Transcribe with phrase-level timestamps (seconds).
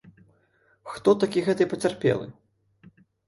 [0.93, 2.27] Хто такі гэты пацярпелы?